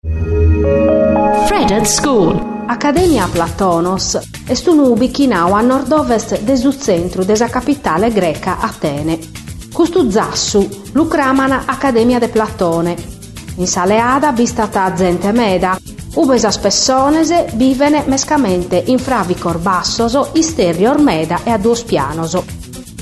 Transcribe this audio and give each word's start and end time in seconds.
Fred 0.00 1.72
at 1.72 1.84
School 1.86 2.64
Accademia 2.68 3.26
Platonos 3.26 4.16
est 4.46 4.66
un 4.68 4.78
ubi 4.78 5.10
chinau 5.10 5.54
a 5.54 5.60
nord-ovest 5.60 6.38
desu 6.42 6.70
centru 6.70 7.24
desa 7.24 7.48
capitale 7.48 8.12
greca 8.12 8.58
Atene. 8.60 9.18
Custu 9.72 10.08
zassu 10.08 10.68
lucramana 10.92 11.64
Accademia 11.66 12.20
de 12.20 12.28
Platone. 12.28 12.94
In 13.56 13.66
saleada 13.66 14.30
bistata 14.30 14.92
gente 14.94 15.32
meda, 15.32 15.76
ubesas 16.14 16.58
personese 16.58 17.50
vivene 17.54 18.04
mescamente 18.06 18.84
in 18.86 18.98
fravicor 18.98 19.58
bassoso, 19.58 20.28
isterior 20.34 21.00
meda 21.00 21.40
e 21.42 21.50
a 21.50 21.58
duos 21.58 21.82
pianoso. 21.82 22.44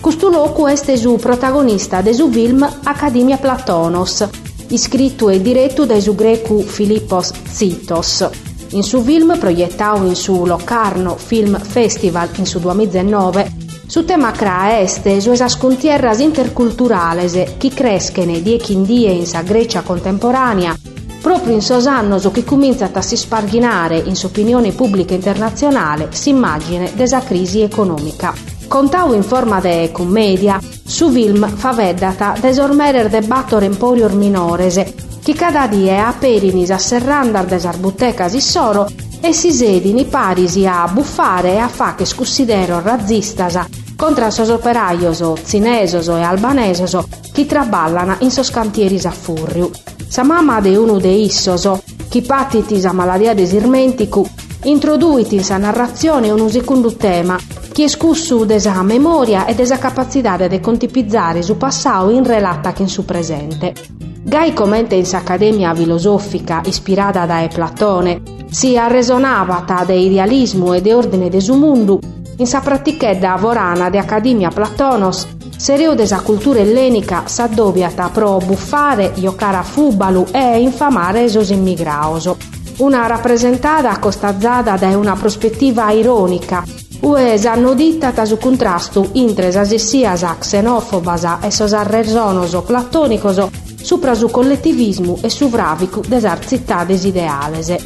Custu 0.00 0.30
locu 0.30 0.68
est 0.68 0.94
su 0.94 1.16
protagonista 1.16 2.02
de 2.02 2.14
su 2.14 2.30
film 2.30 2.62
Accademia 2.84 3.38
Platonos, 3.38 4.28
iscritto 4.68 5.28
e 5.28 5.40
diretto 5.40 5.84
da 5.84 6.00
su 6.00 6.14
grecu 6.14 6.62
Filippos 6.62 7.32
Zitos. 7.48 8.28
In 8.70 8.82
su 8.82 9.02
film 9.02 9.38
proiettato 9.38 10.04
in 10.04 10.14
su 10.14 10.44
Locarno 10.44 11.16
Film 11.16 11.58
Festival 11.60 12.28
in 12.36 12.46
su 12.46 12.58
2009, 12.58 13.52
su 13.86 14.04
tema 14.04 14.32
cra 14.32 14.80
este 14.80 15.20
su 15.20 15.30
esas 15.30 15.56
contierras 15.56 16.18
interculturales 16.20 17.54
chi 17.58 17.68
crescene 17.68 18.42
die 18.42 18.60
in 18.68 18.84
die 18.84 19.10
in 19.10 19.26
sa 19.26 19.42
Grecia 19.42 19.82
contemporanea, 19.82 20.76
proprio 21.20 21.54
in 21.54 21.62
sos 21.62 21.86
annos 21.86 22.28
che 22.32 22.44
comincia 22.44 22.90
a 22.92 23.02
si 23.02 23.16
sparghinare 23.16 23.98
in 23.98 24.16
su 24.16 24.26
opinione 24.26 24.72
pubblica 24.72 25.14
internazionale 25.14 26.08
s'immagine 26.10 26.92
desa 26.94 27.20
crisi 27.20 27.60
economica. 27.60 28.53
Contau 28.68 29.12
in 29.12 29.22
forma 29.22 29.60
de 29.60 29.90
commedia, 29.92 30.60
su 30.84 31.10
film 31.10 31.48
faveddata 31.48 32.36
desormerer 32.40 33.08
de 33.08 33.20
battor 33.20 33.62
emporior 33.62 34.12
minorese, 34.12 34.94
chi 35.22 35.32
cada 35.34 35.66
die 35.66 35.98
a 35.98 36.14
perinis 36.18 36.70
a 36.70 36.78
serrandar 36.78 37.46
des 37.46 37.64
arbutecas 37.64 38.36
soro 38.36 38.86
e 39.20 39.32
si 39.32 39.52
sedini 39.52 40.04
parisi 40.04 40.66
a 40.66 40.86
buffare 40.86 41.54
e 41.54 41.58
a 41.58 41.68
fa 41.68 41.94
che 41.94 42.04
scussidero 42.04 42.80
razzistas 42.80 43.58
contra 43.96 44.30
sos 44.30 44.50
operaios 44.50 45.22
zinesos 45.42 46.08
e 46.08 46.20
albanesos 46.20 46.98
chi 47.32 47.46
traballana 47.46 48.18
in 48.20 48.30
sos 48.30 48.50
cantieris 48.50 49.06
a 49.06 49.10
furriu. 49.10 49.70
Sa 50.08 50.22
mamma 50.22 50.60
de 50.60 50.76
uno 50.76 50.98
de 50.98 51.08
issos, 51.08 51.68
chi 52.08 52.20
patitis 52.20 52.84
a 52.84 52.92
maladia 52.92 53.34
desirmenticu, 53.34 54.28
introduit 54.64 55.32
in 55.32 55.42
sa 55.42 55.58
narrazione 55.58 56.30
un 56.30 56.50
secondo 56.50 56.94
tema, 56.94 57.38
chi 57.72 57.82
è 57.82 57.88
scussu 57.88 58.44
desa 58.44 58.82
memoria 58.82 59.44
e 59.44 59.54
desa 59.54 59.78
capacità 59.78 60.36
de 60.36 60.60
contipizzare 60.60 61.42
su 61.42 61.56
passato 61.56 62.10
in 62.10 62.24
relata 62.24 62.72
che 62.72 62.82
in 62.82 62.88
su 62.88 63.04
presente. 63.04 63.74
Gai 64.22 64.54
commenta 64.54 64.94
in 64.94 65.04
s'Accademia 65.04 65.74
filosofica 65.74 66.62
ispirata 66.64 67.26
da 67.26 67.46
Platone, 67.52 68.22
si 68.48 68.78
arresonava 68.78 69.64
de 69.84 69.94
idealismo 69.94 70.72
e 70.72 70.80
de 70.80 70.94
ordine 70.94 71.28
de 71.28 71.40
su 71.40 71.54
mundu, 71.54 71.98
in 72.36 72.46
sa 72.46 72.60
pratichedda 72.60 73.36
vorana 73.36 73.90
de 73.90 73.98
Accademia 73.98 74.48
Platonos, 74.48 75.26
sereo 75.56 75.94
de 75.94 76.06
sa 76.06 76.20
cultura 76.22 76.60
ellenica 76.60 77.24
s'addobiata 77.26 78.08
pro 78.08 78.38
buffare, 78.38 79.12
giocare 79.14 79.58
a 79.58 79.62
fubalu 79.62 80.24
e 80.32 80.60
infamare 80.60 81.24
esos 81.24 81.50
immigraos. 81.50 82.34
Una 82.76 83.06
rappresentata 83.06 83.96
costazzata 84.00 84.76
da 84.76 84.98
una 84.98 85.14
prospettiva 85.14 85.92
ironica, 85.92 86.64
Ues 87.02 87.44
hanno 87.44 87.74
ditta 87.74 88.24
su 88.24 88.36
contrasto 88.36 89.10
intre 89.12 89.48
esas 89.48 89.72
sias 89.74 90.24
xenofobas 90.40 91.38
e 91.42 91.50
sos 91.52 91.72
arresonos 91.72 92.60
platonicos 92.66 93.46
supra 93.80 94.14
su 94.14 94.28
collettivismo 94.28 95.18
e 95.20 95.28
su 95.28 95.48
vravicu 95.48 96.00
des 96.00 96.24
arzittades 96.24 97.04
idealese. 97.04 97.78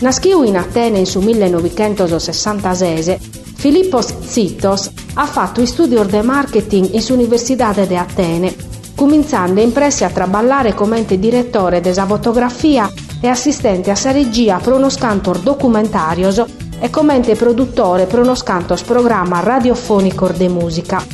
Naschiu 0.00 0.42
in 0.42 0.58
Atene 0.58 0.98
in 0.98 1.06
su 1.06 1.20
1966, 1.20 3.18
Filippos 3.54 4.14
Zitos 4.26 4.90
ha 5.14 5.24
fatto 5.24 5.64
studi 5.64 5.98
de 6.06 6.22
marketing 6.22 6.92
in 6.92 7.04
Universidade 7.08 7.86
de 7.86 7.96
Atene, 7.96 8.54
cominciando 8.94 9.60
impressi 9.62 10.04
a 10.04 10.10
traballare 10.10 10.74
come 10.74 11.04
direttore 11.06 11.80
desa 11.80 12.04
fotografia 12.04 12.90
e 13.20 13.28
assistente 13.28 13.90
a 13.90 13.94
sa 13.94 14.10
regia 14.10 14.58
pro 14.58 14.76
uno 14.76 14.88
scantor 14.88 15.40
documentarios 15.40 16.44
e 16.80 16.90
commente 16.90 17.34
produttore 17.34 18.06
pro 18.06 18.22
uno 18.22 18.34
scantos 18.34 18.82
programma 18.82 19.40
radiofonico 19.40 20.28
de 20.28 20.48
musica. 20.48 21.04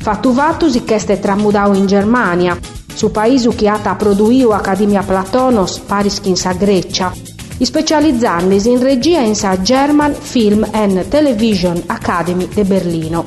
Fattu 0.00 0.32
vattus 0.32 0.74
i 0.76 0.84
cheste 0.84 1.18
tramudau 1.18 1.74
in 1.74 1.86
Germania, 1.86 2.58
su 2.94 3.10
paese 3.10 3.48
che 3.54 3.68
ha 3.68 3.94
produiu 3.96 4.50
Accademia 4.50 5.02
Platonos 5.02 5.80
Pariskin 5.80 6.36
sa 6.36 6.52
Grecia, 6.52 7.12
specializzandosi 7.60 8.70
in 8.70 8.80
regia 8.80 9.20
in 9.20 9.34
sa 9.34 9.60
German 9.60 10.14
Film 10.14 10.66
and 10.70 11.08
Television 11.08 11.82
Academy 11.86 12.48
de 12.48 12.64
Berlino. 12.64 13.24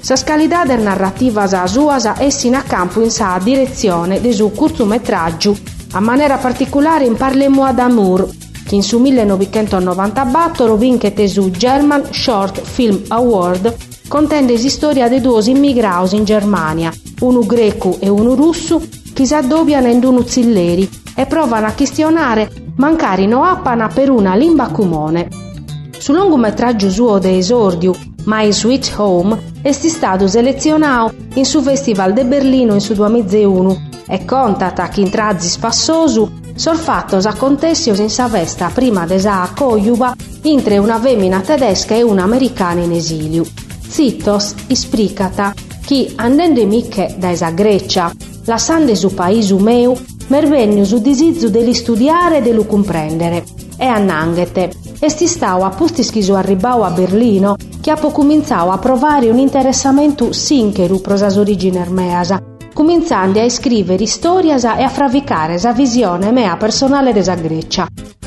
Sa 0.00 0.16
scalità 0.16 0.64
del 0.64 0.80
narrativa 0.80 1.46
sa 1.46 1.66
suasa 1.66 2.16
essi 2.18 2.48
in 2.48 2.56
a 2.56 2.62
campo 2.62 3.00
in 3.00 3.10
sa 3.10 3.38
direzione 3.42 4.20
de 4.20 4.32
su 4.32 4.50
cortometraggio, 4.52 5.56
a 5.92 6.00
maniera 6.00 6.38
particolare 6.38 7.04
in 7.04 7.16
Parlemo 7.16 7.64
ad 7.64 7.78
Amour, 7.78 8.28
che 8.64 8.74
in 8.74 8.82
su 8.82 8.98
1994 8.98 10.76
vinche 10.76 11.28
su 11.28 11.50
German 11.50 12.04
Short 12.10 12.60
Film 12.62 13.02
Award 13.08 13.76
contende 14.08 14.56
storia 14.68 15.08
de 15.08 15.20
due 15.20 15.42
immigraus 15.44 16.12
in 16.12 16.24
Germania, 16.24 16.92
uno 17.20 17.40
greco 17.40 17.98
e 18.00 18.08
uno 18.08 18.34
russo, 18.34 18.80
chi 19.12 19.26
si 19.26 19.34
addobbiano 19.34 19.88
in 19.88 20.00
dunu 20.00 20.22
zilleri 20.22 20.88
e 21.14 21.26
provano 21.26 21.66
a 21.66 21.72
questionare 21.72 22.50
mancari 22.76 23.26
no 23.26 23.44
appana 23.44 23.88
per 23.88 24.10
una 24.10 24.34
limba 24.34 24.68
comune. 24.68 25.28
Su 25.98 26.14
lungometraggio 26.14 26.90
suo 26.90 27.18
de 27.18 27.36
esordio, 27.36 27.94
My 28.24 28.50
Sweet 28.50 28.94
Home, 28.96 29.50
è 29.60 29.72
stato 29.72 30.26
selezionato 30.26 31.14
in 31.34 31.44
su 31.44 31.60
Festival 31.60 32.14
de 32.14 32.24
Berlino 32.24 32.72
in 32.72 32.80
su 32.80 32.94
2001 32.94 33.90
e 34.06 34.24
contata 34.24 34.88
chi 34.88 35.00
intrazzi 35.00 35.48
spassosu 35.48 36.40
sorfattos 36.54 37.26
acontessios 37.26 37.98
in 37.98 38.10
sa 38.10 38.28
vesta 38.28 38.70
prima 38.72 39.06
de 39.06 39.18
sa 39.18 39.50
coiuba 39.54 40.14
intre 40.42 40.78
una 40.78 40.98
femmina 40.98 41.40
tedesca 41.40 41.94
e 41.94 42.02
una 42.02 42.24
americana 42.24 42.80
in 42.80 42.92
esilio. 42.92 43.44
Zittos 43.88 44.54
ispricata 44.68 45.54
chi 45.84 46.12
andendo 46.16 46.60
in 46.60 46.68
micche 46.68 47.14
da 47.18 47.30
esa 47.30 47.50
Grecia 47.50 48.12
lasciando 48.44 48.94
su 48.94 49.14
paese 49.14 49.54
meu, 49.54 49.96
mervegno 50.28 50.84
su 50.84 51.00
disizio 51.00 51.50
deli 51.50 51.74
studiare 51.74 52.38
e 52.38 52.42
dello 52.42 52.64
comprendere. 52.64 53.44
E 53.76 53.86
annanghete, 53.86 54.70
esti 55.00 55.26
stau 55.26 55.62
a 55.62 55.70
posti 55.70 56.02
schiso 56.02 56.34
arribau 56.34 56.82
a 56.82 56.90
Berlino, 56.90 57.56
che 57.80 57.90
ha 57.90 57.96
cominciato 57.96 58.70
a 58.70 58.78
provare 58.78 59.28
un 59.28 59.38
interessamento 59.38 60.32
sincheru 60.32 61.00
prosas 61.00 61.36
origine 61.36 61.84
measa, 61.88 62.40
cominciando 62.72 63.40
a 63.40 63.48
scrivere 63.48 64.06
storias 64.06 64.64
e 64.64 64.82
a 64.82 64.88
fravicare 64.88 65.58
sa 65.58 65.72
visione 65.72 66.32
mea 66.32 66.56
personale 66.56 67.12
desa 67.12 67.34
Grecia. 67.34 67.86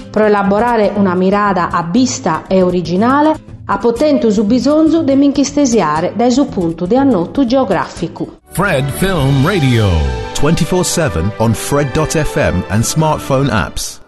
Pro 0.10 0.26
elaborare 0.26 0.92
una 0.96 1.16
mirada 1.16 1.70
abista 1.70 2.44
e 2.48 2.62
originale, 2.62 3.36
a 3.66 3.78
potente 3.78 4.32
su 4.32 4.46
bisonzo 4.46 5.02
de 5.02 5.16
minchistesiare 5.16 6.14
dai 6.16 6.32
suo 6.32 6.46
punto 6.46 6.86
di 6.86 6.96
annoto 6.96 7.46
geografico. 7.46 8.38
Fred 8.52 8.88
Film 8.90 9.46
Radio 9.46 9.88
24/7 10.40 11.32
on 11.38 11.54
fred.fm 11.54 12.64
and 12.70 12.84
smartphone 12.84 13.50
apps. 13.50 14.05